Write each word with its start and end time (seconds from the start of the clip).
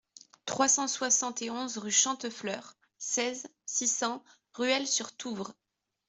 trois 0.47 0.67
cent 0.67 0.87
soixante 0.87 1.43
et 1.43 1.51
onze 1.51 1.77
rue 1.77 1.91
Chantefleur, 1.91 2.75
seize, 2.97 3.45
six 3.67 3.85
cents, 3.87 4.23
Ruelle-sur-Touvre 4.55 5.53